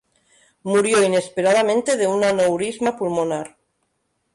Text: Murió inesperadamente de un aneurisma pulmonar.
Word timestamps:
Murió 0.63 1.03
inesperadamente 1.03 1.95
de 1.95 2.07
un 2.07 2.23
aneurisma 2.23 2.97
pulmonar. 2.97 3.57